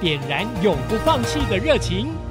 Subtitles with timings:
[0.00, 2.25] 点燃永不放弃的热情。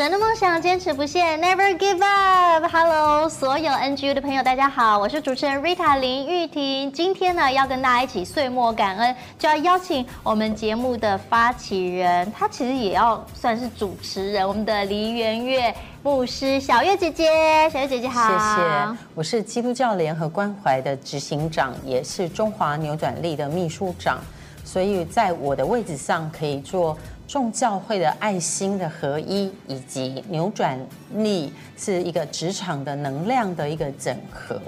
[0.00, 2.64] 转的梦想，坚持不懈，Never give up。
[2.72, 6.90] Hello，所有 NGU 的朋友，大家好，我是主持人 Rita 林玉婷。
[6.90, 18.26] 今天呢，要跟大家一起岁末感恩，就要邀请我们节目的发起人，他其实也要算是主持人，我们的黎元月牧师，小月姐姐，小月姐姐好。
[18.26, 24.18] 谢谢，我是基督教联合关怀的执行长，也是中华扭转力的秘书长，
[24.64, 26.96] 所以在我的位置上可以做。
[27.30, 30.76] 众教会的爱心的合一，以及扭转
[31.14, 34.60] 力是一个职场的能量的一个整合。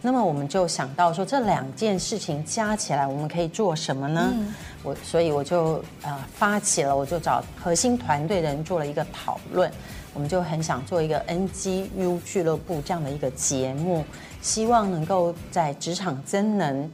[0.00, 4.30] 那么我们就想到说，这两件事情加起来，我们可以做什么呢？
[4.32, 9.68] 嗯、我所以我就呃发起了，我就找核心团队的人做了一个讨论。
[10.12, 14.04] 我们就很想做一个 NGU 俱乐部这样的一个节目，
[14.40, 16.88] 希望能够在职场真能。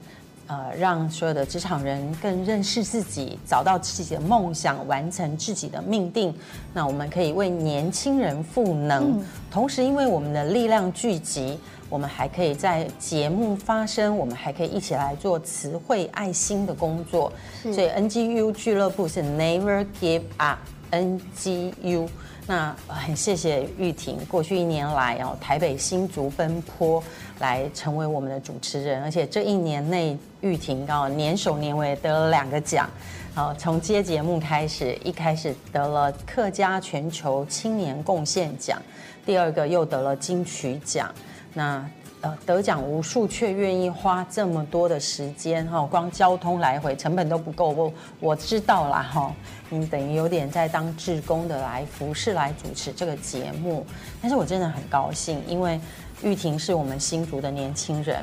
[0.51, 6.35] 呃，让所有的职场人更认识自己，找到自己的梦想，完成自己的命定。
[6.75, 11.57] 那我们可以为年轻人赋能，嗯、同时因为我们的力量聚集，
[11.89, 17.33] 我们还可以在节目发声，我们还可以一起来做词汇爱心的工作。
[17.63, 22.09] 所以 NGU 俱乐部是 Never Give Up，NGU。
[22.51, 27.01] 那很谢谢玉婷，过去一年来哦，台北新竹奔波
[27.39, 32.91] 来成为我们的主持人，而且这一年内玉婷哦年首年尾得了两个奖，
[33.37, 38.83] 好，从接节目开始，一开始得了客家全球青年贡献奖，
[39.25, 41.09] 第二个又得了金曲奖，
[41.55, 41.89] 那。
[42.23, 47.71] 呃，得奖无数，却愿意花这么多的时间哈，光交通来回成本都不够。
[47.71, 49.35] 我我知道啦哈，
[49.71, 53.87] 你等于有点在当志工的来服侍来主持这个节目，
[54.21, 55.81] 但是我真的很高兴，因为
[56.23, 58.23] 玉婷是我们新竹的年轻人，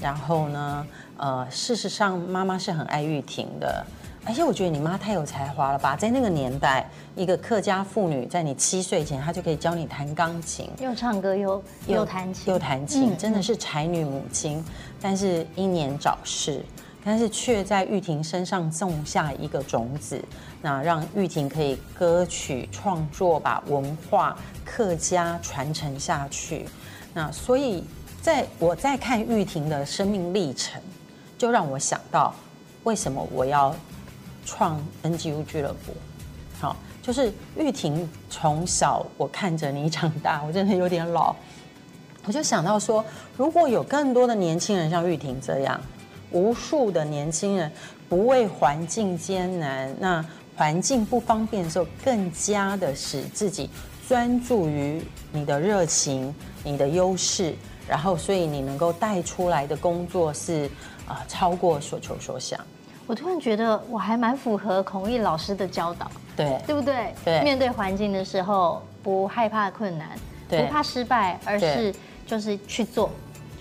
[0.00, 0.86] 然后呢，
[1.18, 3.84] 呃，事实上妈妈是很爱玉婷的。
[4.28, 14.62] 而且我觉得你妈太有才华了吧，在那个年代，一个客家妇女，在你七岁前，她就可以教你弹钢琴，又唱歌又又弹琴，又弹琴，真的是才女母亲。
[15.00, 16.60] 但是英年早逝，
[17.04, 20.20] 但是却在玉婷身上种下一个种子，
[20.60, 26.66] 那让玉婷可以歌曲创作，把文化客家传承下去。
[27.14, 27.84] 那所以，
[28.20, 30.82] 在我在看玉婷的生命历程，
[31.38, 32.34] 就让我想到，
[32.82, 33.72] 为什么我要。
[34.46, 35.92] 创 NGU 俱乐部，
[36.58, 41.34] 好，就是玉婷从小我看着你长大，我真的有点老，
[42.24, 43.04] 我就想到说，
[43.36, 45.78] 如果有更多的年轻人像玉婷这样，
[46.30, 47.70] 无数的年轻人
[48.08, 50.24] 不为环境艰难，那
[50.56, 53.68] 环境不方便的时候，更加的使自己
[54.08, 55.02] 专注于
[55.32, 56.32] 你的热情、
[56.62, 57.52] 你的优势，
[57.88, 60.70] 然后所以你能够带出来的工作是
[61.06, 62.58] 啊、超过所求所想。
[63.06, 67.14] 我突然觉得我还蛮符合孔毅老师的教导，对，对不对？
[67.24, 70.08] 对，面对环境的时候，不害怕困难，
[70.48, 71.94] 不怕失败，而是
[72.26, 73.10] 就是去做，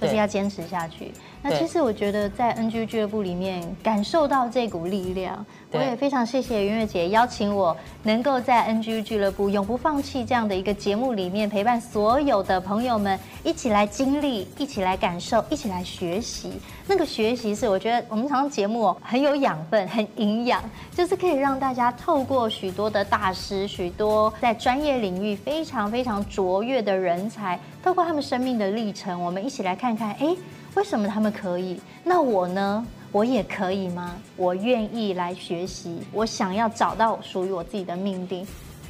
[0.01, 1.13] 就是要坚持下去。
[1.47, 16.53] 那其实我觉得在 NGU 俱乐部里面感受到这股力量，我也非常谢谢云月姐邀请我能够在 NGU 俱乐部永不放弃这样的一个节目里面陪伴所有的朋友们一起来经历、一起来感受、一起来学习。
[16.87, 20.63] 那个学习是我觉得我们常常节目很有养分、很营养，
[20.95, 30.35] 就是可以让大家透过许多的大师、许多在专业领域非常非常卓越的人才，透过他们生命的历程，我们一起来看看，哎。
[30.75, 31.79] 为什么他们可以？
[32.03, 32.85] 那我呢？
[33.11, 34.13] 我也可以吗？
[34.35, 38.45] 我愿意来学习，我想要找到属于我自己的命定。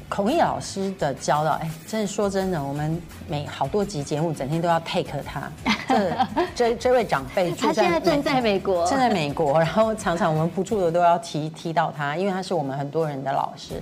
[0.09, 5.51] 孔毅老师的教导，哎，真的说真的，我们每好多集节目，整天都要 take 他。
[5.87, 6.17] 这
[6.55, 13.81] 这这位长辈，他现在正在美国，正在美国，然后常常我们不住的都要提提到他，因为他是我们很多人的老师。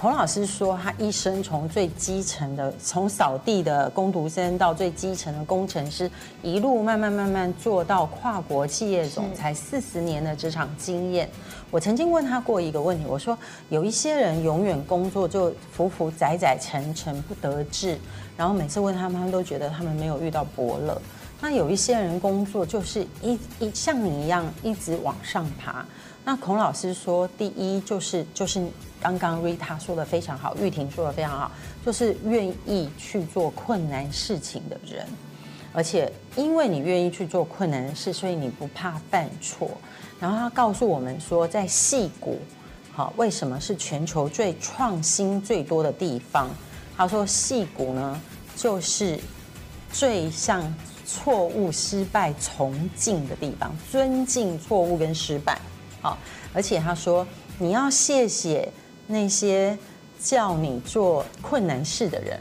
[0.00, 6.08] 孔老师说，他一生从最基层的，从扫地的工读生到最基层的工程师，
[6.40, 11.28] 一路慢慢慢慢做到跨国企业总裁，四十年的职场经验。
[11.68, 13.36] 我曾经问他过一个问题，我说
[13.70, 17.98] 有一些人永远工作就浮浮载载沉沉不得志，
[18.36, 20.96] 然后每次问他们，他们都觉得他们没有遇到伯乐。
[21.40, 25.84] 那有一些人工作就是一一像你一样一直往上爬。
[26.28, 28.62] 那孔老师说，第一就是就是
[29.00, 31.50] 刚刚 Rita 说的非常好，玉婷说的非常好，
[31.86, 35.06] 就是愿意去做困难事情的人，
[35.72, 39.70] 而且因为你愿意去做困难的事，所以你不怕犯错。
[40.20, 42.38] 然后他告诉我们说，在戏谷，
[42.92, 46.50] 好，为什么是全球最创新最多的地方？
[46.94, 48.20] 他说戏谷呢，
[48.54, 49.18] 就是
[49.90, 50.62] 最像
[51.06, 55.58] 错误、失败、崇敬的地方，尊敬错误跟失败。
[56.00, 56.18] 好，
[56.52, 57.26] 而且他说
[57.58, 58.68] 你要谢谢
[59.06, 59.76] 那些
[60.20, 62.38] 叫你做困难事的人。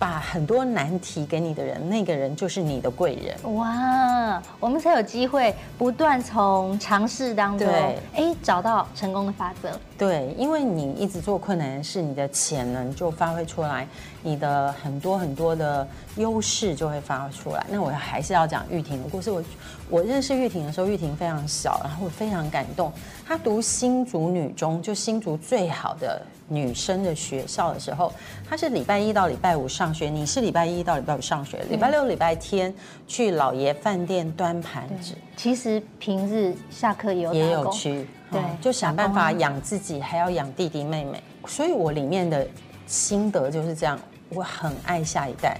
[0.00, 3.56] 把很多难题给你的人，那个人就是你的贵人。
[3.56, 7.66] 哇，我们才有机会不断从尝试当中，
[8.14, 9.68] 哎，找到成功的法则。
[9.98, 13.88] 对，因为你一直做困难的事，你的潜能就发挥出来，
[14.22, 15.86] 你的很多很多的
[16.16, 17.66] 优势就会发出来。
[17.70, 19.30] 那我还是要讲玉婷的故事。
[19.30, 19.42] 我
[19.88, 22.92] 我认识玉婷的时候，玉婷非常小，然后我非常感动。
[23.26, 26.20] 她读新竹女中，就新竹最好的。
[26.50, 28.10] 女生的学校的时候，
[28.48, 32.74] 她是礼拜一到礼拜五上学，你是礼拜一到礼拜五上学，礼拜六、礼拜天
[33.06, 35.12] 去老爷饭店端盘子。
[35.36, 41.22] 其实平日下课也有也有去，对，就想办法养自己，还要养弟弟妹妹。
[41.46, 42.48] 所以我里面的
[42.88, 43.96] 心得就是这样，
[44.30, 45.56] 我很爱下一代。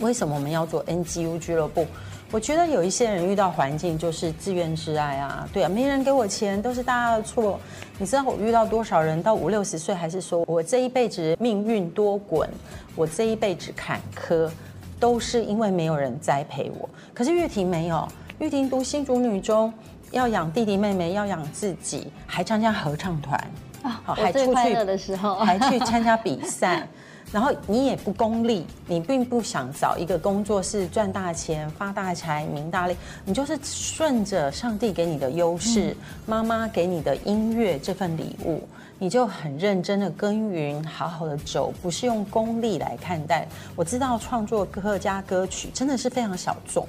[0.00, 1.86] 为什么我们要做 NGU 俱乐部？
[2.30, 7.60] 我觉得有一些人遇到环境就是自怨自艾啊，对啊，没人给我钱，都是大家的错。
[7.96, 12.50] 你知道我遇到多少人到五六十岁还是说我这一辈子命运多滚，
[12.96, 14.50] 我这一辈子坎坷，
[14.98, 16.88] 都是因为没有人栽培我。
[17.14, 18.08] 可是玉婷没有，
[18.40, 19.72] 玉婷读新竹女中，
[20.10, 23.38] 要养弟弟妹妹，要养自己，还参加合唱团
[23.84, 26.88] 啊，还出去的时候还去参加比赛。
[27.32, 35.96] 然后你也不功利，你并不想找一个工作是赚大钱、发大财、名大利，你就是顺着上帝给你的优势，
[36.26, 38.62] 妈妈给你的音乐这份礼物，
[39.00, 43.48] 你就很认真的耕耘，好好的走，不是用功利来看待。
[43.74, 46.86] 我知道创作客家歌曲真的是非常小众，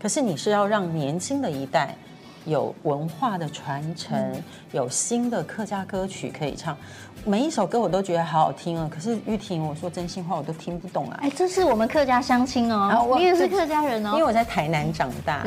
[0.00, 1.94] 可是你是要让年轻的一代。
[2.44, 4.42] 有文化的传承，
[4.72, 6.76] 有新的客家歌曲可以唱，
[7.24, 8.88] 每一首歌我都觉得好好听啊。
[8.92, 11.18] 可是玉婷，我说真心话，我都听不懂啊。
[11.22, 14.10] 哎，这是我们客家相亲哦，你也是客家人哦。
[14.12, 15.44] 因为我在台南长大。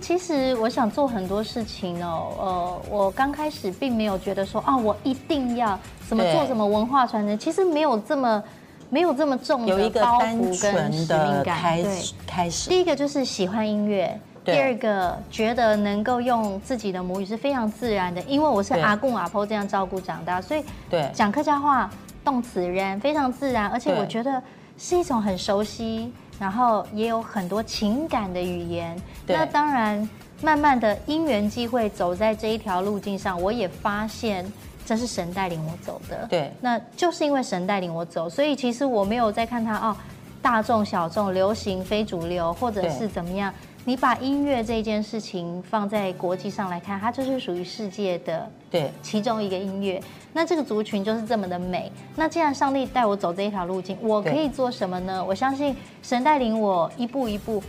[0.00, 5.78] 其实我想做很多事情哦，呃，我刚开始并没有觉得说啊，我一定要
[6.08, 8.42] 什么做什么文化传承，其实没有这么
[8.88, 10.74] 没有这么重的包袱跟使命感。
[10.74, 12.70] 有一个单纯的开始，开始。
[12.70, 14.18] 第一个就是喜欢音乐。
[14.44, 20.64] 第二个觉得能够用自己的母语是非常自然的，因为我是阿公阿婆这样照顾长大，所以
[21.12, 21.90] 讲客家话
[22.24, 24.42] 动词人非常自然，而且我觉得
[24.78, 28.96] 是一种很熟悉，然后也有很多情感的语言。
[29.26, 30.08] 那当然，
[30.40, 34.50] 慢慢的因缘机会走在这一条路径上，我也发现
[34.86, 36.26] 这是神带领我走的。
[36.28, 39.94] 对，那就是因为神带领我走，所以其实我没有在看他哦，
[40.40, 43.52] 大众小众、流行非主流，或者是怎么样。
[43.90, 50.00] 你把音乐这件事情放在国际上来看，它就是属于世界的对其中一个音乐。
[50.32, 51.90] 那这个族群就是这么的美。
[52.14, 55.24] 那既然上帝带我走这一条路径，我可以做什么呢？
[55.24, 57.60] 我相信神带领我一步一步，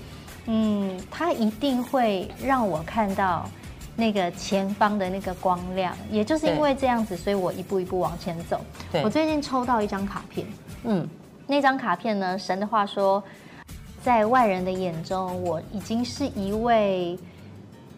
[0.46, 3.50] 嗯，他一定会让我看到
[3.96, 5.92] 那个前方的那个光亮。
[6.12, 8.62] 也就是因为这样子，所以我一步一步往前走。
[9.04, 10.46] 我最近抽到一张卡片，
[10.84, 11.10] 嗯，
[11.48, 13.24] 那张卡片呢，神的话说。
[14.04, 17.18] 在外人的眼中，我已经是一位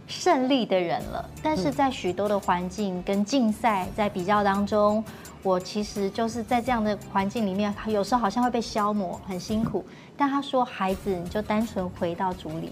[0.07, 1.29] 胜利的人了。
[1.41, 5.03] 但是在许多的环境跟竞赛在比较当中，
[5.41, 9.83] 我其实就是在这样的环境里面，有时候好像会被消磨，很辛苦。
[10.15, 12.71] 但他说：“孩子，你就单纯回到主里，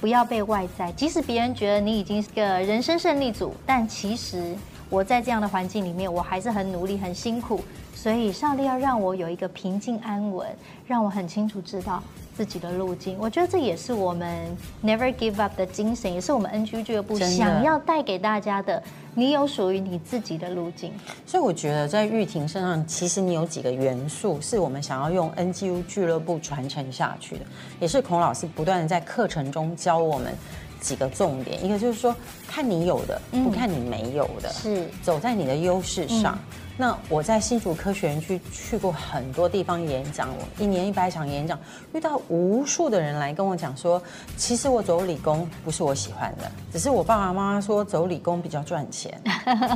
[0.00, 0.92] 不要被外在。
[0.92, 4.54] 即使别人觉得你已经是个人生胜利组，但其实
[4.90, 7.60] 我在这样的环境里面，我还是很努力、很辛苦。
[8.02, 10.48] 所以上帝要让我有一个平静安稳，
[10.88, 12.02] 让我很清楚知道。”
[12.34, 18.82] 自己的路径，我觉得这也是我们 Never Give Up 的精神，也是我们 NGU 俱乐部想要带给大家的。
[19.14, 20.94] 你有属于你自己的路径，
[21.26, 27.44] 所以我觉得在玉婷身上，其实你有几个元素是我们想要用 NGU 俱乐部传承下去的，
[27.78, 30.32] 也是孔老师不断的在课程中教我们
[30.80, 31.62] 几个重点。
[31.62, 32.16] 一个就是说，
[32.48, 36.38] 看你有的，不看你没有的，是走在你的优势上。
[36.78, 41.58] 那我在新竹科学园区去过很多地方演讲，我一年一百场演讲，
[41.92, 44.02] 遇到无数的人来跟我讲说，
[44.36, 49.20] 其实我走理工不是我喜欢的，只是我爸爸妈妈说走理工比较赚钱。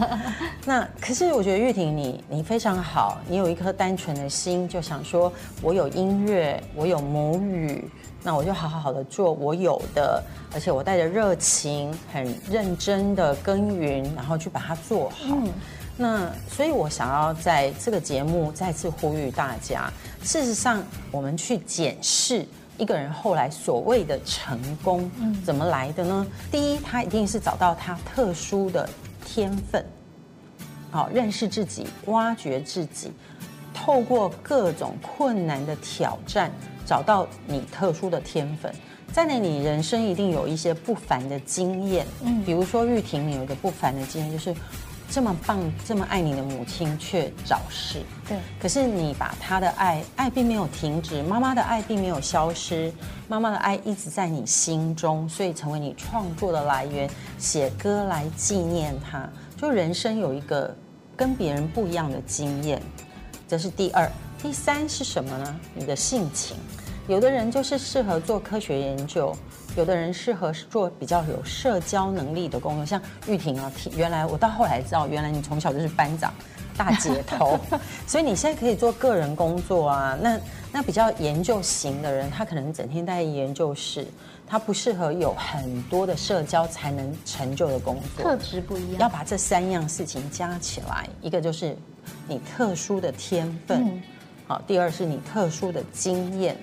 [0.65, 7.89] 那可是我觉得玉婷你你非常好，你有一颗单纯的心，就想说我有音乐，我有母语，
[8.23, 10.23] 那我就好好好的做我有的，
[10.55, 15.17] 而且我带着热情，很认真的耕耘，然后去把它做好。
[15.29, 15.53] 嗯
[15.99, 19.91] 那所以，我想要在这个节目再次呼吁大家。
[20.23, 25.11] 事实上，我们去检视一个人后来所谓的成功，
[25.43, 26.27] 怎么来的呢？
[26.51, 28.87] 第一，他一定是找到他特殊的
[29.25, 29.83] 天分，
[30.91, 33.11] 好，认识自己，挖掘自己，
[33.73, 36.53] 透过各种困难的挑战，
[36.85, 38.71] 找到你特殊的天分。
[39.15, 42.07] 在那，你人生一定有一些不凡的经验。
[42.23, 44.55] 嗯，比如说玉婷，你有一个不凡的经验，就是。
[45.09, 48.03] 这么棒，这么爱你的母亲却早逝。
[48.29, 52.93] 对，可是你把她的爱，爱并没有停止，妈妈的爱并没有消失，
[53.29, 57.09] 妈妈的爱一直在你心中，所以成为你创作的来源，
[57.39, 59.29] 写歌来纪念她。
[59.57, 60.77] 就人生有一个
[61.17, 62.83] 跟别人不一样的经验，
[63.49, 64.11] 这是第二。
[64.43, 65.61] 第三是什么呢？
[65.75, 66.57] 你的性情。
[67.09, 69.35] 有的人就是适合做科学研究。
[69.77, 76.33] 有的人适合做比较有社交能力的工作，像玉婷啊，原来我到后来知道，原来你从小就是班长、
[76.79, 77.59] 大姐头，
[78.09, 80.17] 所以你现在可以做个人工作啊。
[80.19, 80.41] 那
[80.73, 84.07] 那比较研究型的人，他可能整天待在研究室，
[84.47, 88.25] 他不适合有很多的社交才能成就的工作。
[88.25, 91.77] 特质不一样，要把这三样事情加起来，一个就是
[92.27, 94.03] 你特殊的天分，
[94.47, 96.57] 好，第二是你特殊的经验。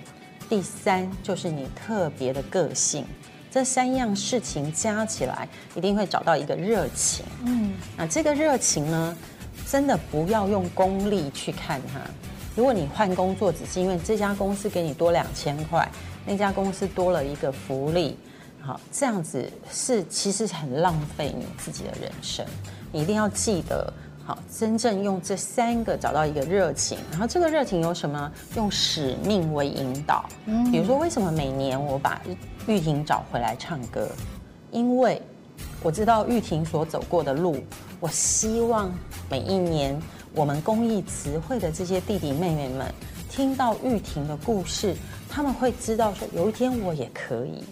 [0.48, 3.04] 第三就是你特别的个性，
[3.50, 7.24] 这三样事情加起来，一定会找到一个热情。
[7.44, 9.16] 嗯，那这个热情呢，
[9.66, 12.00] 真的不要用功利去看它。
[12.54, 15.88] 如果你换工作，只是因为这家公司给你多两千块，
[16.24, 18.16] 那家公司多了一个福利，
[18.60, 22.44] 好，这样子是其实很浪费你自己的人生。
[22.92, 23.92] 你一定要记得。
[24.26, 28.32] 好，真正用这三个找到一个热情，然后这个热情有什么？
[28.56, 30.24] 用使命为引导。
[30.46, 32.18] 嗯，比如说，为什么每年我把
[32.66, 34.08] 玉婷找回来唱歌？
[34.70, 35.20] 因为
[35.82, 37.58] 我知道玉婷所走过的路，
[38.00, 38.90] 我希望
[39.30, 40.00] 每一年
[40.34, 42.86] 我们公益词汇的这些弟弟妹妹们
[43.28, 44.96] 听到玉婷的故事，
[45.28, 47.62] 他们会知道说，有一天我也可以。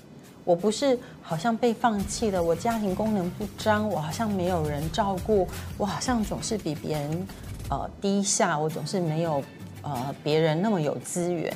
[0.45, 5.47] 我不是好像被放弃了，我家庭功能不彰，我好像没有人照顾，
[5.79, 7.27] 我好像总是比别人
[7.71, 9.43] 呃低下，我总是没有
[9.83, 11.55] 呃别人那么有资源。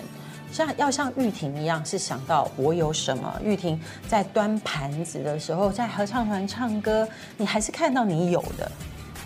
[0.53, 3.35] 像要像玉婷一样，是想到我有什么。
[3.43, 3.79] 玉婷
[4.09, 8.71] 在端盘子的时候，在合唱团唱歌，你还是看到你有的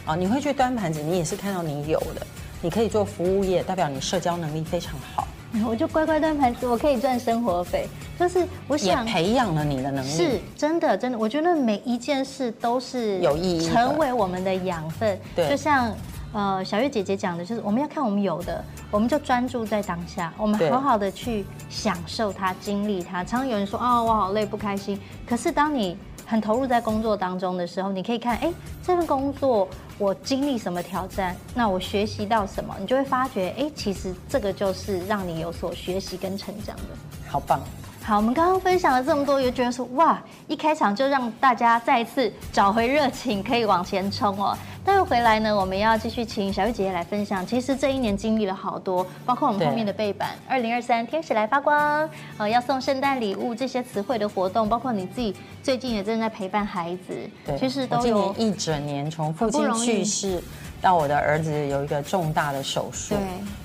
[0.07, 2.27] 啊，你会去端盘子，你也是看到你有的。
[2.63, 5.29] 你可以做服务业，代表你社交能力非常好。
[5.67, 7.89] 我就乖乖端盘子，我可以赚生活费。
[8.19, 11.19] 就是我想也培养了你的能力，是真的，真的。
[11.19, 15.19] 我觉得每一件事都是有意义，成为我们的养分。
[15.35, 15.91] 对，就像
[16.35, 23.25] 呃小月姐姐讲的，就是我们要看我们有的，我们就专注在当下，我们好好的去享受它、经历它。
[23.25, 25.01] 常常有人说啊、哦，我好累、不开心。
[25.27, 25.97] 可是当你
[26.31, 28.53] 很投入在工作当中的时候，你可以看，哎，
[28.85, 29.69] 这份工作
[29.99, 36.83] 我经历什么挑战，那我学习到什么，你就会发觉，哎，其实这个就是让你有所学习跟成长的。
[37.29, 37.61] 好棒。
[38.03, 44.57] 好，我们刚刚分享了这么多，也觉得说，哇，一开场就让大家再一次找回热情，可以往前冲哦。
[44.83, 47.47] 待会回来呢，我们要继续请小玉姐姐来分享。
[47.47, 57.15] 其实这一年经历了好多，包括我们后面的背板“二零二三天使来发光”，呃，要送圣诞礼物这些词汇的活动，包括你自己最近也正在陪伴孩子，
[57.59, 60.43] 其实都有一整年，从父亲去世
[60.81, 63.15] 到我的儿子有一个重大的手术，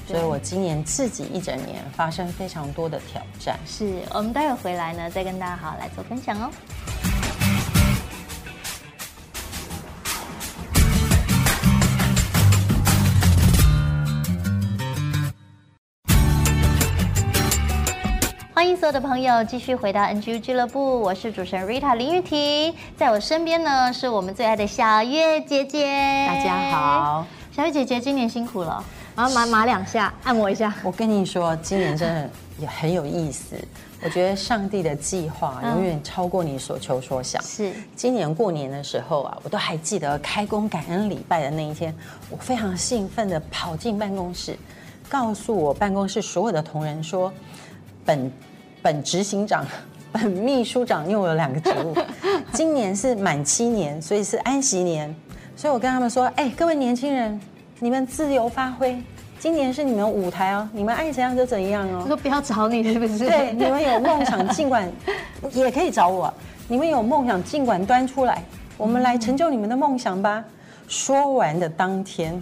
[0.05, 3.57] 对，所以我今年自己一整年发生非常多的挑战。
[3.65, 6.51] 是我们待会回来呢，再跟大家好好来做分享哦。
[18.55, 26.25] 欢迎所有的朋友继续回到 NGU 俱乐部，我是主持人 Rita 林玉婷，在我身边呢是我们最爱的小月姐姐。
[26.25, 28.81] 大家好，小月姐姐今年辛苦了，
[29.13, 30.73] 然后麻麻两下，按摩一下。
[30.85, 33.57] 我跟你说，今年真的也很有意思。
[34.01, 37.43] 我觉得上帝的计划永远超过你所求所想。
[37.43, 41.93] 是，今年过年的时候啊，我都还记得开工感恩礼拜的那一天，
[42.29, 44.57] 我非常兴奋地跑进办公室，
[45.09, 47.33] 告诉我办公室所有的同仁说，
[48.05, 48.31] 本。
[48.83, 49.65] 本执行长、
[50.13, 51.97] 本秘书长，因为我有两个职务，
[52.53, 55.11] 今年是满七年，所以是安息年，
[55.55, 57.41] 所以我跟他们说：“哎，各位年轻人，
[57.79, 58.95] 你们自由发挥，
[59.39, 62.03] 今年是你们舞台哦，你们爱怎样就怎样哦。
[62.05, 63.25] 说不要找你，是不是？
[63.25, 64.87] 对，你们有梦想，尽管
[65.53, 66.31] 也可以找我。
[66.67, 68.43] 你们有梦想，尽管端出来，
[68.77, 70.45] 我们来成就你们的梦想吧。
[70.87, 72.39] 说完的当天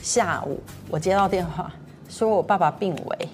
[0.00, 1.72] 下午，我接到电话，
[2.08, 3.28] 说我爸爸病危，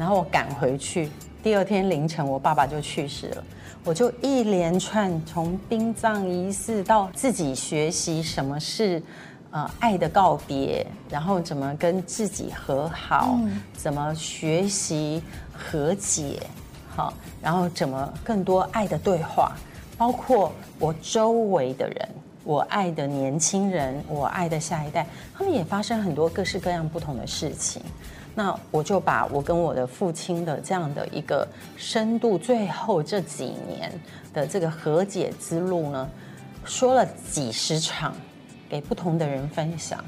[0.00, 1.10] 然后我赶回去。
[1.42, 3.44] 第二天凌晨，我爸爸就去世了。
[3.84, 9.02] 我就一连串从殡葬仪式到自己学习什么是
[9.50, 16.40] 呃爱的告别，然后怎么跟自己和好，嗯、怎么学习和解，
[16.88, 19.52] 好，然后怎么更多爱的对话，
[19.98, 22.08] 包括我周围的人，
[22.42, 27.82] 我爱的年轻人，我爱的下一代，他们也发生很多各式各样不同的事情。
[28.42, 33.92] 那我就把我跟我的父亲的这样的一个深度，最后这几年
[34.32, 36.08] 的这个和解之路呢，
[36.64, 38.14] 说了几十场，
[38.66, 40.02] 给不同的人分享。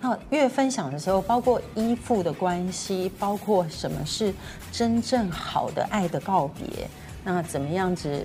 [0.00, 4.32] 那越分享的时候，包括依附的关系，包括什么是
[4.70, 6.88] 真正好的爱的告别，
[7.24, 8.24] 那怎么样子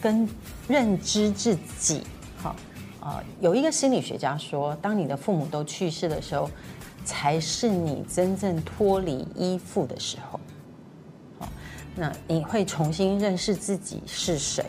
[0.00, 0.26] 跟
[0.66, 2.04] 认知自己？
[2.38, 2.56] 好，
[3.00, 6.48] 呃，有一个心理学家说，当你的父母都去世的时候。
[7.04, 10.40] 才是你真正脱离依附的时候，
[11.38, 11.48] 好，
[11.94, 14.64] 那你会重新认识自己是谁。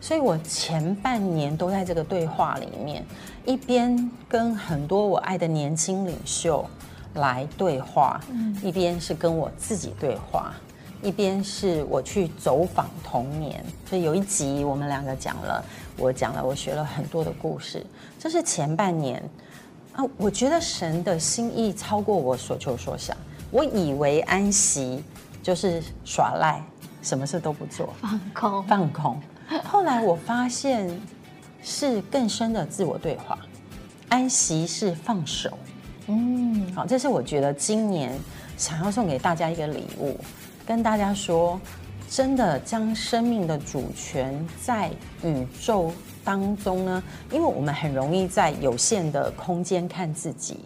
[0.00, 3.04] 所以我前半年都在这个对话里面，
[3.44, 6.64] 一边跟很多我爱的年轻领袖
[7.14, 8.20] 来对话，
[8.62, 10.54] 一边是跟我自己对话，
[11.02, 13.62] 一边是我去走访童年。
[13.88, 15.62] 所以有一集我们两个讲了，
[15.98, 17.84] 我讲了我学了很多的故事，
[18.18, 19.22] 这是前半年。
[19.92, 23.16] 啊，我觉得神的心意超过我所求所想。
[23.50, 25.02] 我以为安息
[25.42, 26.62] 就是耍赖，
[27.02, 29.20] 什么事都不做，放空，放空。
[29.64, 30.88] 后来我发现
[31.62, 33.36] 是更深的自我对话。
[34.08, 35.50] 安息是放手。
[36.06, 38.16] 嗯，好，这是我觉得今年
[38.56, 40.16] 想要送给大家一个礼物，
[40.66, 41.60] 跟大家说，
[42.08, 44.90] 真的将生命的主权在
[45.24, 45.92] 宇宙。
[46.24, 50.58] 当中呢，因为我们很容易在有限的空间看自己，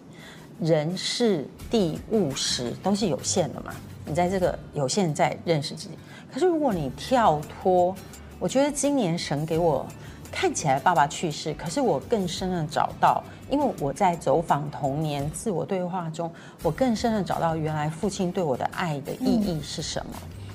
[0.59, 3.73] 人、事、地、物、时都是有限的嘛。
[4.05, 5.97] 你在这个有限在认识自己，
[6.31, 7.95] 可是如果你跳脱，
[8.39, 9.85] 我觉得今年神给我
[10.31, 20.13] 看起来爸爸去世，可是我更深的找到，因为我在走访童年、自我对话中，我更深的找到原来父亲对我的爱的意义是什么，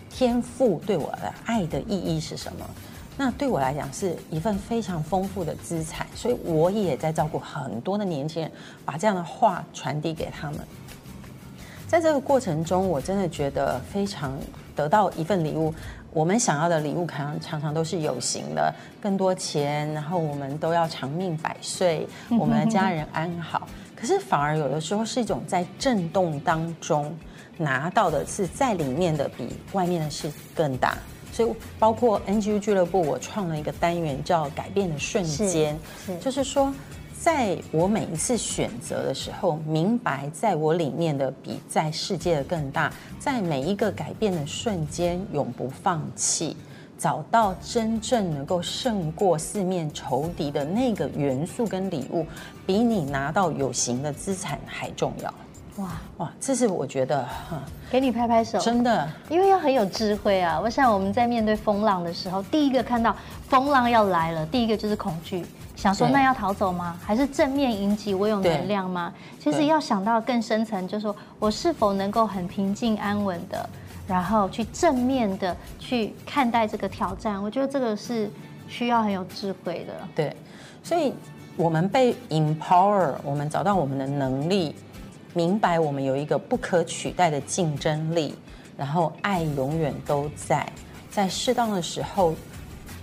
[0.09, 2.65] 天父对我的爱的意义是什么。
[3.23, 8.51] 那对我来讲是一份非常丰富的资产，所以我也在照顾很多的年轻人，
[8.83, 10.61] 把这样的话传递给他们。
[11.87, 14.33] 在这个过程中，我真的觉得非常
[14.75, 15.75] 得到一份礼物。
[16.15, 23.69] 我们想要的礼物，可能常常都是有形的，更多钱，然后我们都要长命百岁，我们的家人安好。
[23.95, 27.15] 可是反而有的时候是一种在震动当中
[27.59, 30.97] 拿到的是在里面的比外面的是更大。
[31.41, 36.71] 所以，包括 NGU 俱乐部，我创了一个单元叫“改变的瞬间”，是，是就是说，
[37.19, 46.55] 在我每一次选择的时候，明白在我里面的比在世界的更大，在每一个改变的瞬间，永不放弃，
[46.99, 52.27] 找到真正能够胜过四面仇敌的那个元素跟礼物，
[52.67, 55.33] 比你拿到有形的资产还重要。
[55.77, 60.61] 哇哇，这是我觉得哈，给你拍拍手，真的，因为要很有智慧啊。
[60.61, 63.15] 我想我们在面对风浪的时候，第一个看到
[63.49, 66.99] 风浪要来了，第一个就是恐惧，想说那要逃走吗？
[67.03, 68.13] 还是正面迎击？
[68.15, 69.13] 我有能量吗？
[69.39, 73.71] 其实要想到更深层，就是说我是否能够很平静安稳的，
[74.07, 77.43] 然后去正面的去看待这个挑战。
[77.43, 78.29] 我觉得这个是
[78.69, 79.95] 需要很有智慧的。
[80.15, 80.37] 对，
[80.83, 81.15] 所以
[81.57, 84.75] 我们被 empower，我们找到我们的能力。
[85.33, 88.35] 明白，我们有一个不可取代的竞争力，
[88.77, 90.67] 然后爱永远都在，
[91.11, 92.35] 在适当的时候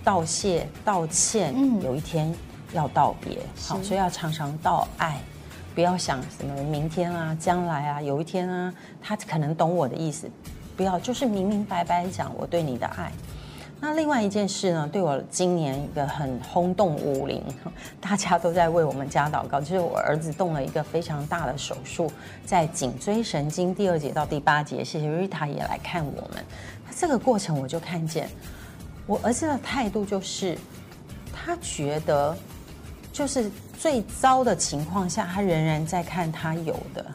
[0.04, 2.34] 道谢、道歉，嗯，有一天
[2.72, 5.18] 要道别，好，所以要常常道爱，
[5.74, 10.30] 不要想什么明天啊、将来啊、有一天啊，他可能懂我的意思，
[10.76, 13.10] 不要，就是明明白白讲我对你的爱。
[13.80, 17.42] 那另外一件事呢，对我今年一个很轰动武林，
[18.00, 22.10] 大家都在为我们家祷告，就是我儿子动了一个非常大的手术，
[22.44, 24.82] 在颈椎神经第二节到第八节。
[24.84, 26.44] 谢谢瑞塔也来看我们。
[26.96, 28.28] 这个过程我就看见，
[29.06, 30.58] 我儿子的态度就是，
[31.32, 32.36] 他觉得，
[33.12, 37.06] 就是最糟的情况下，他仍然在看他有的。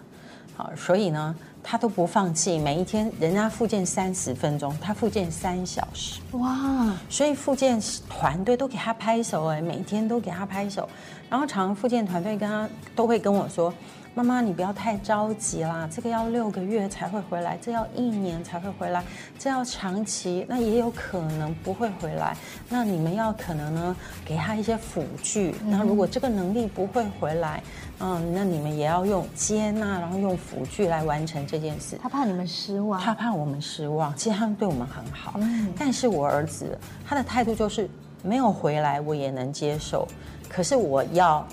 [0.56, 6.94] 好，所以呢，他都不放弃，每一天人家复健三十分钟，他复健三小时，哇！
[7.10, 10.88] 所以复健团队都给他拍手哎，每天都给他拍手。
[11.30, 13.74] 然后常常复健团队跟他都会跟我说
[14.14, 19.04] ：“妈妈，你不要太着急啦，这个要六个月才会回来，这要一年才会回来，
[19.40, 22.38] 这要长期，那也有可能不会回来。
[22.70, 25.56] 那你们要可能呢，给他一些辅具。
[25.66, 31.98] 那如果这个能力不会回来。”嗯，那你们也要用接纳，然后用辅具来完成这件事。
[32.02, 34.14] 他怕你们失望，他怕我们失望。
[34.16, 36.78] 其实他们对我们很好，嗯，但是我儿子
[37.08, 37.90] 他的态度就是
[38.22, 40.08] 没有回来，我也能接受。
[40.50, 41.48] 可是我要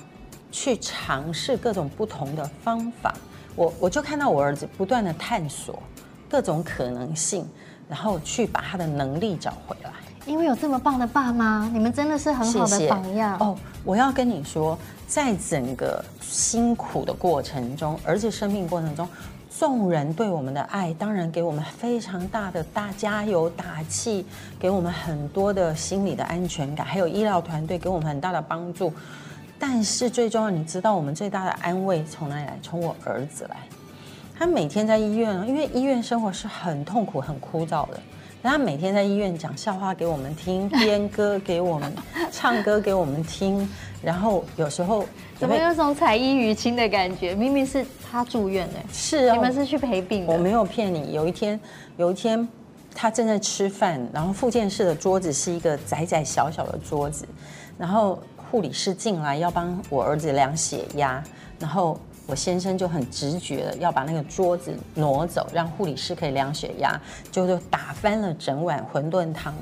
[0.51, 3.15] 去尝试各种不同的方法。
[3.57, 5.83] 我我就看到我儿子不断的探索
[6.29, 7.47] 各种可能性，
[7.89, 9.91] 然后去把他的能力找回来。
[10.27, 13.37] 因为有这么棒的爸妈，你们真的是很好的榜样。
[13.41, 14.79] 哦，我要跟你说，
[15.11, 19.09] 在整个辛苦的过程中，儿子生病过程中，
[19.59, 24.25] 众人对我们的爱，当然给我们非常大的大加油打气，
[24.57, 28.93] 给我们很多的心理的安全感，还有医疗团队给我们很大的帮助。
[29.59, 32.57] 但是最重要，你知道我们最大的安慰从哪里来？
[32.63, 33.57] 从我儿子来。
[34.39, 38.01] 他每天在医院，因为医院生活是很痛苦、很枯燥的。
[38.43, 41.93] 他每天在医院讲笑话给我们听，编歌给我们，
[42.33, 43.69] 唱歌给我们听，
[44.03, 45.05] 然后有时候
[45.39, 47.35] 怎么有种彩衣娱亲的感觉？
[47.35, 50.33] 明明是他住院呢，是啊，你们是去陪病的。
[50.33, 51.13] 我没有骗你。
[51.13, 51.61] 有一天，
[51.97, 52.49] 有一天
[52.95, 57.27] 他正在吃饭，然后复健室的桌子是一个窄窄小小的桌子，
[57.79, 58.19] 然后
[58.51, 61.23] 护理师进来要帮我儿子量血压，
[61.59, 62.01] 然后。
[62.31, 66.99] 我先生就很直觉的要把那个桌子挪走，让护理师可以量血压，
[67.33, 69.53] 就就打翻了整碗馄饨汤。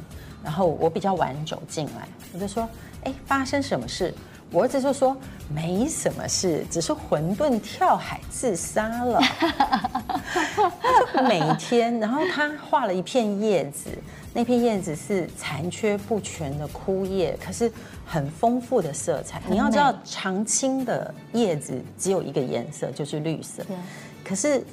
[0.44, 2.68] 然后我比较晚走进来，我就说
[3.04, 4.12] ：“哎，发生什么事？”
[4.52, 5.16] 我儿子就说
[5.48, 9.20] ：“没什么事，只是馄饨跳海自杀了。”
[11.28, 13.88] 每天，然后他画了一片叶子。
[14.34, 17.70] 那片叶子是残缺不全的枯叶，可是
[18.08, 19.40] 很丰富的色彩。
[19.48, 23.62] 你要知道，常青的叶子只有一个颜色，就是绿色。
[24.24, 24.64] 可是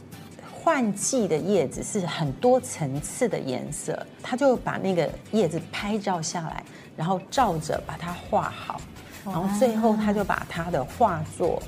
[0.64, 4.06] 换季的叶子是很多层次的颜色。
[4.24, 6.64] 他就把那个叶子拍照下来，
[6.96, 8.80] 然后照着把它画好，
[9.26, 11.62] 然后最后他就把他的画作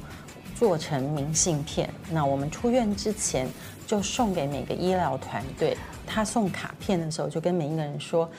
[0.56, 1.90] 做成明信片。
[2.10, 3.48] 那我们出院之前
[3.86, 5.78] 就送给每个医疗团队。
[6.10, 8.30] 他送卡片的时候，就跟每一个人说：“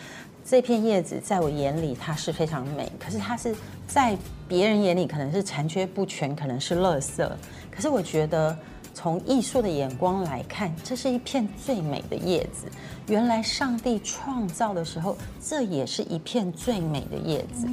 [0.50, 3.54] 这片叶子在我眼里它是非常美，可是它是
[3.86, 4.16] 在
[4.48, 7.30] 别人眼里可能是残缺不全，可能是垃圾。
[7.70, 8.56] 可是我觉得，
[8.94, 12.66] 从艺术的眼光来看，这是一片最美的叶子。
[13.08, 17.68] 原来上帝创造的时候，这也是一片最美的叶子。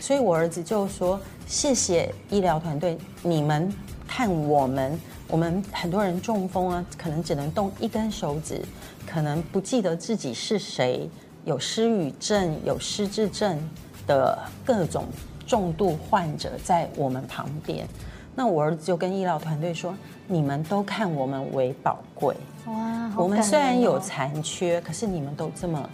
[0.00, 3.72] 所以我儿子就说：谢谢医疗团队，你们
[4.08, 8.60] 看我们，我们很多人中风啊，可能只能动一根手指。”
[9.06, 11.08] 可能不记得自己是谁，
[11.44, 13.58] 有失语症、有失智症
[14.06, 15.06] 的各种
[15.46, 17.86] 重度患者在我们旁边。
[18.34, 19.94] 那我儿子就跟医疗团队说
[20.28, 22.34] ：“你们都看我们为宝贵。
[22.66, 25.90] 哇，我们虽然有残缺，可是你们都这么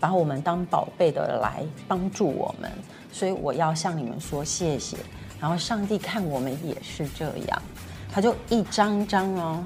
[0.00, 2.70] 把我们当宝贝的来帮助我们，
[3.12, 4.96] 所以我要向你们说谢谢。
[5.40, 7.62] 然后上帝看我们也是这样，
[8.10, 9.62] 他就一张张哦。”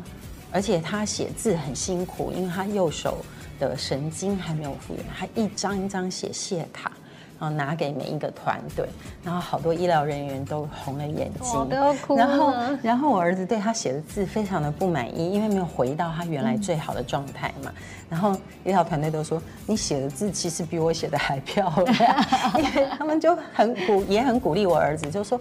[0.50, 3.18] 而且他写字很辛苦，因为他右手
[3.58, 6.92] 的神经还没有复原，他一张一张写谢卡，
[7.38, 8.88] 然后拿给每一个团队，
[9.22, 12.24] 然后好多医疗人员都红了眼睛，都要哭了。
[12.24, 17.72] 然后，然后我儿子对他写的字非常的不满意，因为没有回到他原来最好的状态嘛。
[17.76, 18.32] 嗯、然后
[18.64, 22.24] 医疗团队都说，你写的字其实比我写的还漂亮，
[22.58, 25.38] 因为他们就很鼓，也很鼓励我儿子，就说。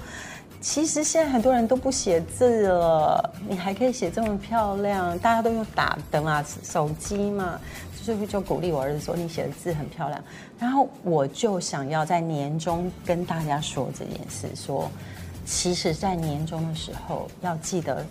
[0.59, 7.59] 其实现在很多人都不写字了，你还可以写这么漂亮，大家都用打的嘛，手机嘛，
[8.07, 10.23] 所以就鼓励我儿子说，你写的字很漂亮。
[10.57, 14.89] 然后我就想要在年终跟大家说这件事，说
[15.45, 18.05] 其实，在年终的时候要记得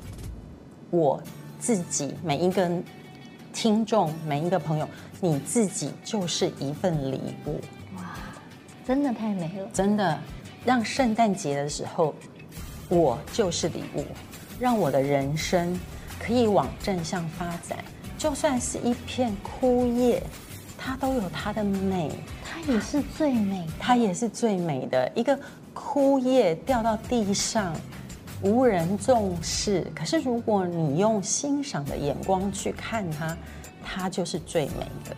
[0.90, 1.18] 我
[1.58, 2.70] 自己每一个
[3.54, 4.86] 听众每一个朋友，
[5.18, 7.58] 你自己就是一份礼物。
[7.96, 8.18] 哇，
[8.86, 10.18] 真的太美了，真的
[10.62, 12.14] 让圣诞节的时候。
[12.88, 14.04] 我就是礼物，
[14.60, 15.76] 让我的人生
[16.20, 17.78] 可以往正向发展。
[18.18, 20.22] 就算是一片枯叶，
[20.78, 22.10] 它都有它的美，
[22.44, 25.10] 它也是最美，它也是最美的。
[25.14, 25.38] 一个
[25.74, 27.74] 枯叶掉到地上，
[28.42, 29.86] 无人重视。
[29.94, 33.36] 可是如果你用欣赏的眼光去看它，
[33.84, 35.16] 它就是最美的。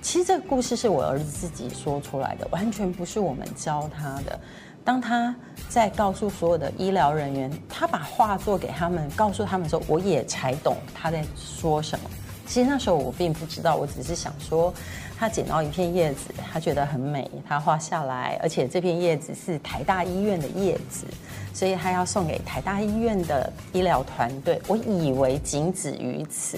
[0.00, 4.40] 其实这个故事是我儿子自己说出来的，完全不是我们教他的。
[4.88, 5.36] 当他
[5.68, 12.08] 在告诉所有的医疗人员，他把画作给他们，告诉他们的时候，我也才懂他在说什么。
[12.46, 14.72] 其实那时候我并不知道，我只是想说，
[15.18, 21.04] 他捡到一片叶子，他觉得很美，他画下来，而且这片叶子是台大医院的叶子，
[21.52, 24.58] 所以他要送给台大医院的医疗团队。
[24.66, 26.56] 我以为仅止于此，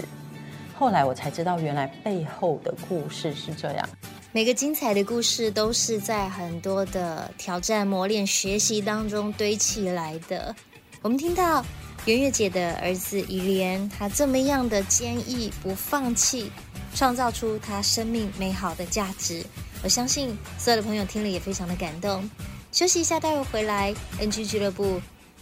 [0.81, 3.87] 后来我才知道，原来背后的故事是这样。
[4.33, 10.57] 每个精彩的故事都是在很多的挑战、磨练、学习当中堆砌来的。
[11.03, 11.63] 我们听到。
[12.07, 16.51] 圆月姐的儿子怡莲，他这么样的坚毅不放弃，
[16.95, 19.45] 创造出他生命美好的价值。
[19.83, 22.29] 我相信所有的朋友听了也非常的感动。
[22.73, 24.99] 休息一下，待会回来，NG 俱乐部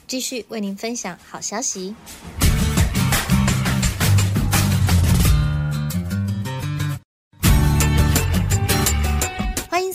[0.09, 1.95] 继续为您分享好消息。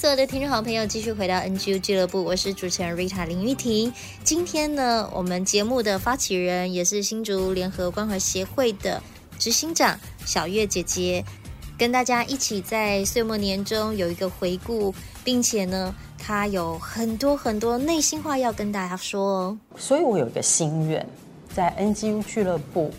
[0.04, 3.94] 所有的听众好朋友，继续回到 NGU 俱乐部，我是主持人 Rita 林玉婷。
[4.22, 9.02] 今天呢，我们节目的发起人也是新竹联合关怀协会的
[9.40, 11.24] 执行长小月姐姐，
[11.78, 19.58] 跟大家一起在岁末年中有一个回顾，并且呢，她有很多很多内心话要跟大家说哦。
[19.78, 21.08] 所以我有一个心愿，
[21.56, 22.92] 在 NGU 俱乐部，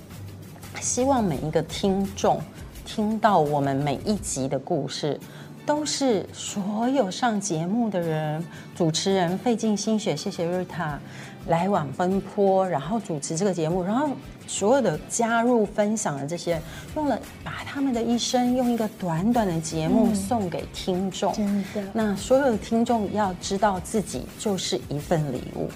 [0.80, 2.40] 希望每一个听众
[2.86, 5.20] 听到我们每一集的故事。
[5.66, 8.44] 都是所有上节目的人，
[8.76, 10.98] 主持人费尽心血，谢谢 Rita
[11.46, 14.10] 来往奔波，然后主持这个节目，然后
[14.46, 16.60] 所有的加入分享的这些，
[16.96, 21.32] 用了把他们的一生用一个短短的节目送给听众。
[21.38, 25.68] 嗯、真的，那所有的听众要知道自己就是一份礼物。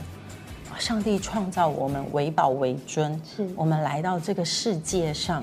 [0.79, 5.43] 上帝创造我们为宝为尊，是我们来到这个世界上。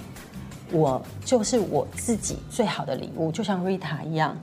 [0.75, 4.35] 我就是我自己最好的礼物，就像 Rita 一样。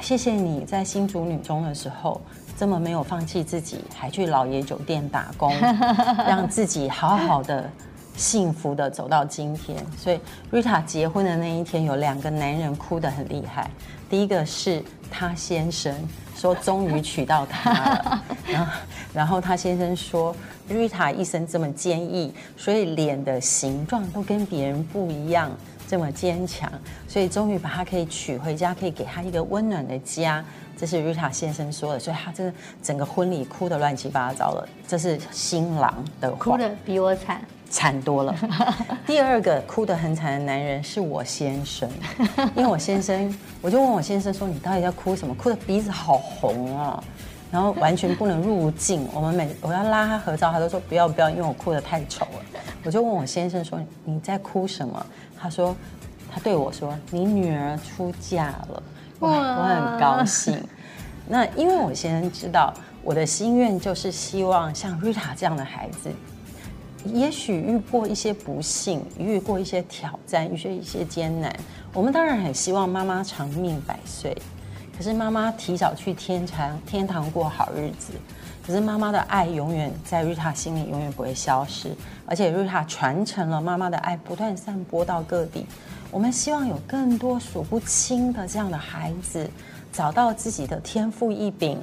[0.00, 2.20] 谢谢你在新竹女中的时候
[2.58, 5.50] 这么没有放弃自己，还去老爷酒店打工，
[6.26, 7.70] 让自己好好的、
[8.16, 9.78] 幸福的走到今天。
[9.96, 10.18] 所以
[10.52, 13.70] Rita 结婚的那一天，有两个男人哭得很厉害。
[14.10, 15.94] 第一个是他先生
[16.36, 18.72] 说终于娶到她了， 然后
[19.14, 20.36] 然后他先生说
[20.70, 25.50] Rita 一生这么坚毅，所以脸的形状都跟别人不一样。
[25.88, 26.70] 这么坚强，
[27.06, 30.44] 所以终于把他可以娶回家，可以给他一个温暖的家。
[30.78, 34.68] 这是 Rita 先生说的，所以他真的整个婚礼哭得乱七八糟了。
[34.86, 38.36] 这是新郎的话，哭得比我惨，惨多了。
[39.06, 41.88] 第二个哭得很惨的男人是我先生，
[42.54, 45.34] 因为我先生，我就问我先生说：“你到底在哭什么？
[45.34, 47.02] 哭的鼻子好红啊！”
[47.50, 49.08] 然后完全不能入镜。
[49.14, 52.60] 我们每我要拉他合照，他都说不要不要，因为我哭得太丑了。
[52.86, 55.04] 我就问我先生说：“你在哭什么？”
[55.36, 55.74] 他说
[56.30, 58.82] ：“他对我说，你女儿出嫁了，
[59.18, 60.62] 我我很高兴。
[61.26, 62.72] 那因为我先生知道
[63.02, 66.12] 我的心愿就是希望像 Rita 这样的孩子，
[67.06, 71.52] 也许遇过一些不幸，遇过一些挑战，遇过一些艰难。
[71.92, 74.32] 我们当然很希望妈妈长命百岁，
[74.96, 78.12] 可是妈妈提早去天堂，天堂过好日子。
[78.66, 81.94] 可是妈妈的爱永远在 Rita 心里永远不会消失。”
[82.26, 85.64] 而且瑞塔传承了妈妈的爱，不断散播到各地。
[86.10, 89.48] 我们希望有更多数不清的这样的孩子，
[89.92, 91.78] 找到自己的天赋异禀，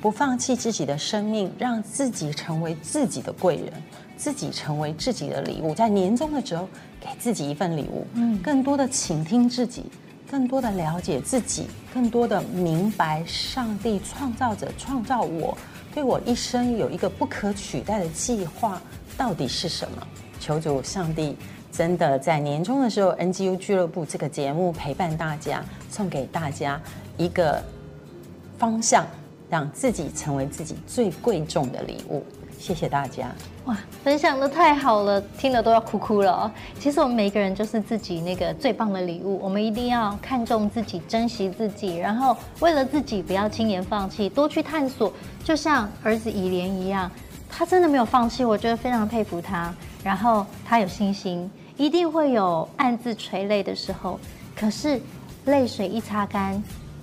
[0.00, 3.72] 不放弃自己的生命，让自己成为自己的贵人，
[4.16, 5.74] 自己成为自己的礼物。
[5.74, 6.68] 在年终的时候，
[7.00, 9.86] 给自己一份礼物，嗯，更多的倾听自己，
[10.30, 15.56] 更多的了解自己，更多的明白上帝创造者创造我，
[15.94, 18.80] 对我一生有一个不可取代的计划。
[19.16, 20.06] 到底是什么？
[20.38, 21.36] 求主上帝
[21.72, 26.80] 真的在年终的时候，NGU 俱乐部这个节目陪伴大家，送给大家
[27.16, 27.60] 一个
[28.56, 29.04] 方向，
[29.50, 32.24] 让自己成为自己最贵重的礼物。
[32.58, 33.28] 谢谢大家！
[33.66, 36.52] 哇，分享得太好了，听了都要哭哭了。
[36.78, 45.12] 其实我们每个人就是自己那个最棒的礼物，我们一定要看重自己，珍惜自己，然后为了自己不要轻言放弃，多去探索，
[45.44, 47.10] 就像儿子以莲一样。
[47.48, 49.72] 他真的没有放弃，我觉得非常佩服他。
[50.04, 54.18] 然后他有信心，一定会有暗自垂泪的时候。
[54.54, 55.00] 可是
[55.46, 56.62] 泪水一擦干，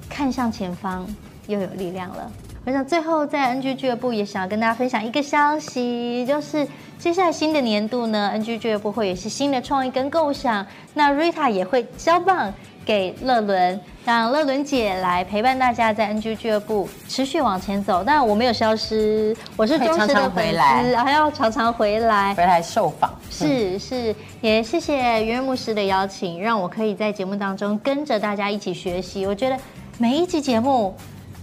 [0.09, 1.07] 看向前方，
[1.47, 2.31] 又有力量了。
[2.65, 10.65] 我想最后在 NG 俱乐部也想要跟大家分享一个消息，就是接下来新的年度呢，NG 俱乐部会有一些新的创意跟构想。
[10.95, 12.51] 那 Rita 也会交棒
[12.83, 13.79] 给乐伦。
[14.03, 23.13] 让乐伦姐来陪伴大家在 NG 俱乐部持续往前走，但我没有消失，我是忠实的粉丝，还要常常回来回来受访。
[23.29, 29.27] 是是，也谢谢圆圆牧师的邀请，让我可以在节目当中跟着大家一起学习。
[29.27, 29.57] 我觉得
[29.99, 30.95] 每一集节目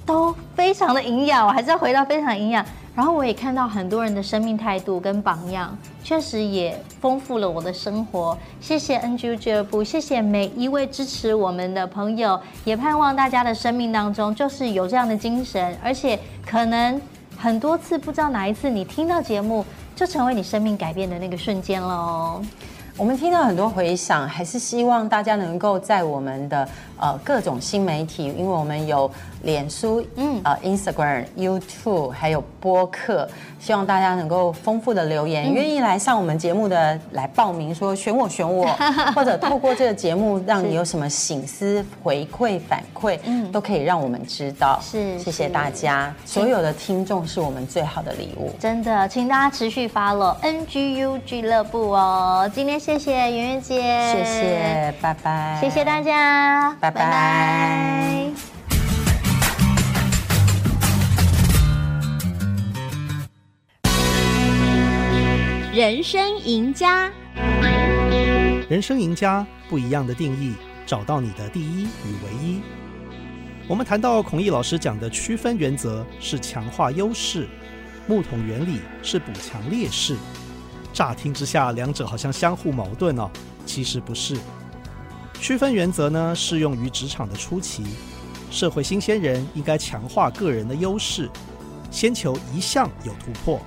[0.04, 1.46] 都非常的营养。
[1.46, 2.64] 我还是要回到非常营养。
[2.94, 8.36] 然后我也看到很多人的生命态度跟榜样，确实也丰富了我的生活。
[8.60, 17.00] 谢谢 NG 俱乐部，谢谢每一位支持我们的朋友，也盼望大家的生命当中就是有这样的精神，而且可能
[17.38, 19.64] 很多次不知道哪一次你听到节目，
[19.96, 22.42] 就成为你生命改变的那个瞬间喽。
[22.98, 26.68] 我们听到很多回响，还是希望大家能够在我们的
[27.02, 29.10] 呃各种新媒体，因为我们有。
[29.42, 38.64] 脸书、嗯、呃、Instagram、YouTube，还有播客，希望大家能够丰富的留言，愿、嗯、意来上我们节目的来报名，说选我选我，
[39.16, 44.78] 或者透过这个节目让你有什么醒思回馈反馈，嗯，都可以让我们知道。
[44.80, 48.52] 是，谢谢大家，所有的听众是我们最好的礼物。
[48.60, 52.48] 真的，请大家持续 follow NGU 俱乐部哦。
[52.54, 56.91] 今天谢谢圆圆姐，谢谢，拜拜，谢谢大家，拜拜。
[56.92, 58.30] 拜拜。
[65.72, 67.10] 人生赢家，
[68.68, 72.60] 人生赢家不一样的定义，找到你的第一与唯一。
[73.66, 77.48] 我们谈到孔毅老师讲的区分原则是强化优势，
[78.06, 80.16] 木桶原理是补强劣势。
[80.92, 83.30] 乍听之下，两者好像相互矛盾哦，
[83.64, 84.36] 其实不是。
[85.42, 87.82] 区分原则呢，适用于职场的初期，
[88.48, 91.28] 社会新鲜人应该强化个人的优势，
[91.90, 93.60] 先求一项有突破。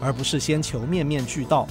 [0.00, 1.66] 而不是先求面面俱到，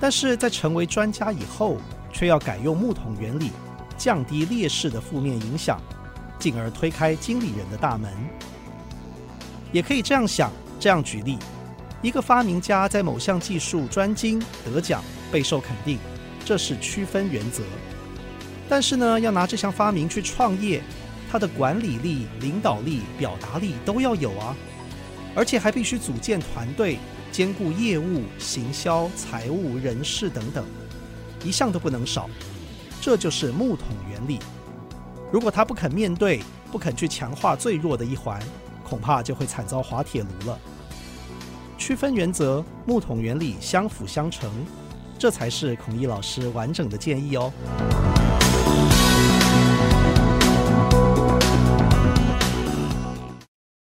[0.00, 1.76] 但是在成为专家以后，
[2.10, 3.50] 却要改用木桶原理，
[3.98, 5.78] 降低劣势的负面影响，
[6.38, 8.10] 进而推开经理人的大门。
[9.72, 11.38] 也可以这样想，这样举例：
[12.00, 15.98] 一个发明家在某项技术专精得奖，备受肯定，
[16.46, 17.62] 这是区分原则。
[18.68, 20.82] 但是呢，要拿这项发明去创业，
[21.30, 24.54] 他的管理力、领导力、表达力都要有啊。
[25.34, 26.98] 而且还必须组建团队，
[27.30, 30.64] 兼顾业务、行销、财务、人事等等，
[31.44, 32.28] 一项都不能少。
[33.00, 34.40] 这就是木桶原理。
[35.30, 38.42] 如果他不肯面对，不肯去强化最弱的一环，
[38.82, 40.58] 恐怕就会惨遭滑铁卢了。
[41.78, 44.50] 区分原则、木桶原理相辅相成，
[45.16, 48.17] 这才是孔毅老师完整的建议哦。